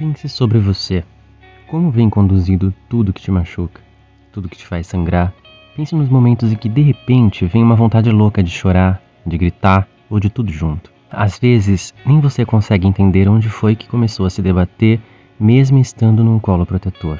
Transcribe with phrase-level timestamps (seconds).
[0.00, 1.04] Pense sobre você.
[1.66, 3.82] Como vem conduzindo tudo que te machuca,
[4.32, 5.30] tudo que te faz sangrar?
[5.76, 9.86] Pense nos momentos em que de repente vem uma vontade louca de chorar, de gritar
[10.08, 10.90] ou de tudo junto.
[11.10, 14.98] Às vezes, nem você consegue entender onde foi que começou a se debater,
[15.38, 17.18] mesmo estando num colo protetor,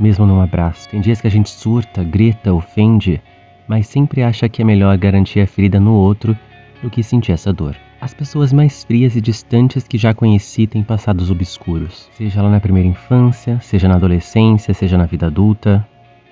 [0.00, 0.88] mesmo num abraço.
[0.88, 3.20] Tem dias que a gente surta, grita, ofende,
[3.68, 6.34] mas sempre acha que é melhor garantir a ferida no outro
[6.82, 7.76] do que sentir essa dor.
[8.02, 12.58] As pessoas mais frias e distantes que já conheci têm passados obscuros, seja lá na
[12.58, 15.86] primeira infância, seja na adolescência, seja na vida adulta.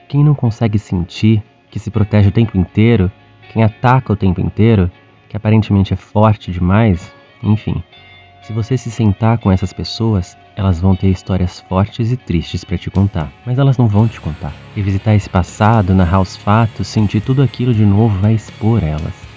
[0.09, 3.09] Quem não consegue sentir, que se protege o tempo inteiro,
[3.53, 4.91] quem ataca o tempo inteiro,
[5.29, 7.81] que aparentemente é forte demais, enfim.
[8.43, 12.79] Se você se sentar com essas pessoas, elas vão ter histórias fortes e tristes para
[12.79, 14.53] te contar, mas elas não vão te contar.
[14.75, 19.30] Revisitar esse passado, narrar os fatos, sentir tudo aquilo de novo vai expor elas.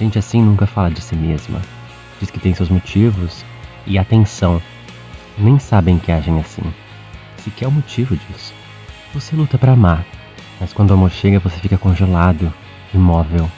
[0.00, 1.60] Gente assim nunca fala de si mesma.
[2.18, 3.44] Diz que tem seus motivos
[3.86, 4.60] e atenção.
[5.36, 6.62] Nem sabem que agem assim.
[7.36, 8.54] Se quer o motivo disso.
[9.12, 10.02] Você luta para amar,
[10.58, 12.50] mas quando o amor chega você fica congelado,
[12.94, 13.50] imóvel.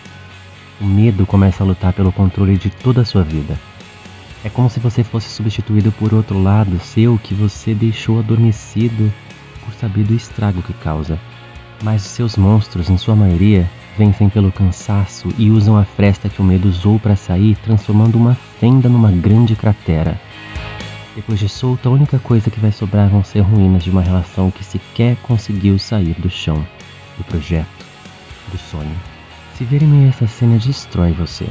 [0.80, 3.56] O medo começa a lutar pelo controle de toda a sua vida.
[4.44, 9.12] É como se você fosse substituído por outro lado seu que você deixou adormecido
[9.64, 11.20] por saber do estrago que causa.
[11.84, 16.40] Mas os seus monstros, em sua maioria, vencem pelo cansaço e usam a fresta que
[16.40, 20.20] o medo usou para sair, transformando uma fenda numa grande cratera.
[21.14, 24.50] Depois de solta, a única coisa que vai sobrar vão ser ruínas de uma relação
[24.50, 26.66] que sequer conseguiu sair do chão,
[27.18, 27.84] do projeto,
[28.50, 28.96] do sonho.
[29.54, 31.46] Se ver em meio a essa cena destrói você.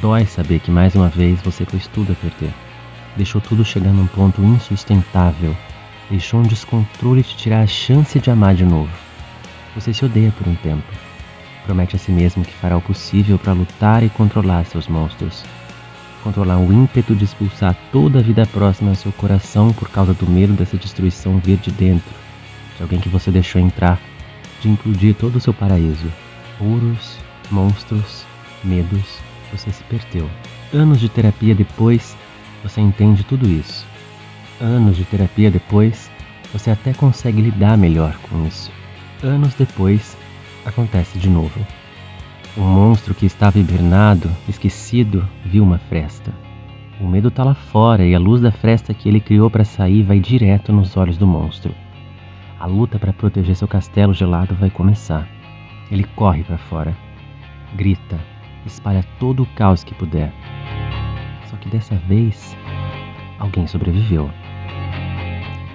[0.00, 2.52] Dói saber que mais uma vez você pôs tudo a perder.
[3.16, 5.56] Deixou tudo chegar num ponto insustentável.
[6.10, 8.92] Deixou um descontrole te tirar a chance de amar de novo.
[9.74, 11.05] Você se odeia por um tempo.
[11.66, 15.44] Promete a si mesmo que fará o possível para lutar e controlar seus monstros.
[16.22, 20.28] Controlar o ímpeto de expulsar toda a vida próxima ao seu coração por causa do
[20.28, 22.14] medo dessa destruição vir de dentro,
[22.76, 24.00] de alguém que você deixou entrar,
[24.60, 26.10] de implodir todo o seu paraíso.
[26.60, 27.18] Ouros,
[27.50, 28.24] monstros,
[28.62, 29.18] medos,
[29.50, 30.30] você se perdeu.
[30.72, 32.16] Anos de terapia depois,
[32.62, 33.84] você entende tudo isso.
[34.60, 36.10] Anos de terapia depois,
[36.52, 38.70] você até consegue lidar melhor com isso.
[39.22, 40.15] Anos depois,
[40.66, 41.64] acontece de novo.
[42.56, 46.34] Um monstro que estava hibernado, esquecido, viu uma fresta.
[47.00, 50.02] O medo está lá fora e a luz da fresta que ele criou para sair
[50.02, 51.74] vai direto nos olhos do monstro.
[52.58, 55.28] A luta para proteger seu castelo gelado vai começar.
[55.90, 56.96] Ele corre para fora,
[57.76, 58.18] grita,
[58.64, 60.32] espalha todo o caos que puder.
[61.50, 62.56] Só que dessa vez,
[63.38, 64.30] alguém sobreviveu.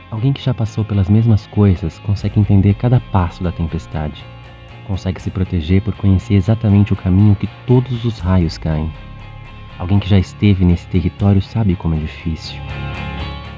[0.09, 4.25] Alguém que já passou pelas mesmas coisas consegue entender cada passo da tempestade.
[4.88, 8.92] Consegue se proteger por conhecer exatamente o caminho que todos os raios caem.
[9.78, 12.59] Alguém que já esteve nesse território sabe como é difícil.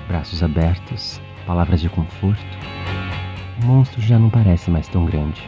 [0.07, 2.41] Braços abertos, palavras de conforto.
[3.61, 5.41] O monstro já não parece mais tão grande.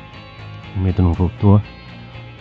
[0.76, 1.62] O medo não voltou,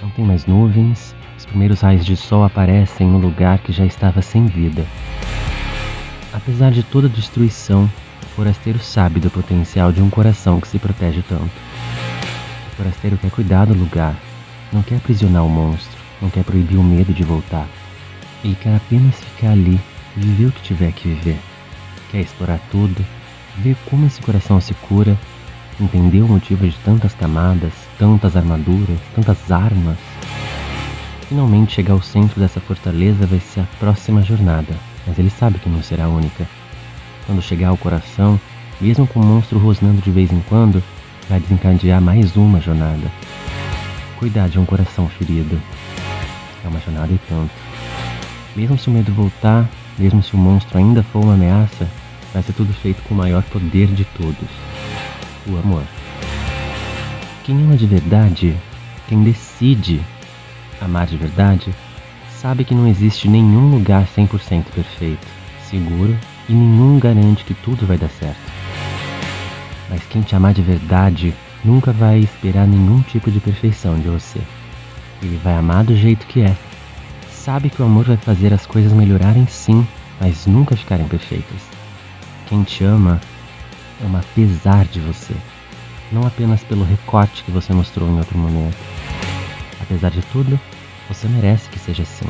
[0.03, 4.21] não tem mais nuvens, os primeiros raios de sol aparecem no lugar que já estava
[4.23, 4.85] sem vida.
[6.33, 7.85] Apesar de toda a destruição,
[8.23, 11.74] o forasteiro sabe do potencial de um coração que se protege tanto.
[12.75, 14.17] O forasteiro quer cuidar do lugar,
[14.73, 17.69] não quer aprisionar o monstro, não quer proibir o medo de voltar.
[18.43, 19.81] Ele quer apenas ficar ali
[20.17, 21.39] e viver o que tiver que viver.
[22.11, 23.07] Quer explorar tudo,
[23.59, 25.17] ver como esse coração se cura,
[25.81, 29.97] entender o motivo de tantas camadas, tantas armaduras, tantas armas.
[31.29, 34.75] Finalmente chegar ao centro dessa fortaleza vai ser a próxima jornada,
[35.07, 36.45] mas ele sabe que não será a única.
[37.25, 38.39] Quando chegar ao coração,
[38.81, 40.83] mesmo com o monstro rosnando de vez em quando,
[41.29, 43.11] vai desencadear mais uma jornada.
[44.19, 45.61] Cuidar de um coração ferido
[46.65, 47.53] é uma jornada e tanto.
[48.55, 49.69] Mesmo se o medo voltar,
[49.99, 51.89] mesmo se o monstro ainda for uma ameaça,
[52.33, 54.49] vai ser tudo feito com o maior poder de todos:
[55.47, 55.83] o amor.
[57.45, 58.57] Quem ama de verdade,
[59.09, 60.01] quem decide
[60.81, 61.75] amar de verdade,
[62.31, 65.27] sabe que não existe nenhum lugar 100% perfeito,
[65.69, 66.17] seguro
[66.49, 68.64] e nenhum garante que tudo vai dar certo.
[69.89, 71.35] Mas quem te amar de verdade
[71.65, 74.41] nunca vai esperar nenhum tipo de perfeição de você.
[75.23, 76.57] Ele vai amar do jeito que é.
[77.31, 79.87] Sabe que o amor vai fazer as coisas melhorarem sim,
[80.21, 81.61] mas nunca ficarem perfeitas.
[82.47, 83.21] Quem te ama
[84.03, 85.35] ama apesar de você,
[86.11, 88.77] não apenas pelo recorte que você mostrou em outro momento.
[89.81, 90.59] Apesar de tudo,
[91.09, 92.29] você merece que seja assim.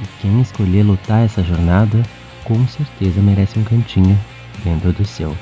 [0.00, 2.02] E quem escolher lutar essa jornada,
[2.44, 4.18] com certeza merece um cantinho
[4.64, 5.36] dentro do seu.